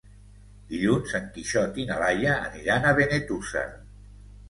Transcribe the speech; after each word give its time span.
Dilluns 0.71 1.13
en 1.19 1.27
Quixot 1.35 1.79
i 1.83 1.87
na 1.91 2.01
Laia 2.07 2.35
aniran 2.49 2.91
a 2.95 2.99
Benetússer. 3.03 3.69